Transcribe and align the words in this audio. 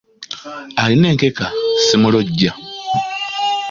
"Alina 0.81 1.07
enkeka 1.11 1.45
simulojja," 1.85 2.51